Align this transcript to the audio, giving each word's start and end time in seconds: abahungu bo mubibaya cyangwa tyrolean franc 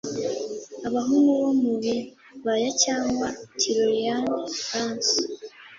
abahungu 0.87 1.29
bo 1.41 1.49
mubibaya 1.61 2.69
cyangwa 2.83 3.27
tyrolean 3.59 4.23
franc 4.61 5.03